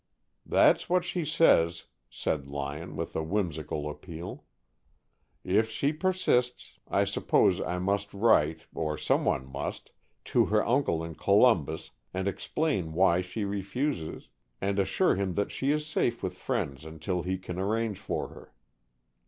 [0.47, 4.45] "That's what she says," said Lyon, with a whimsical appeal.
[5.43, 9.91] "If she persists, I suppose I must write or someone must
[10.25, 14.29] to her uncle in Columbus, and explain why she refuses,
[14.59, 18.55] and assure him that she is safe with friends until he can arrange for her."